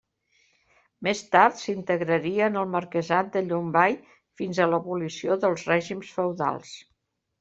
Més 1.07 1.19
tard, 1.35 1.59
s'integraria 1.63 2.47
en 2.53 2.57
el 2.61 2.71
marquesat 2.77 3.29
de 3.35 3.43
Llombai 3.51 3.95
fins 4.41 4.63
a 4.65 4.67
l'abolició 4.73 5.41
dels 5.45 5.67
règims 5.73 6.15
feudals. 6.19 6.73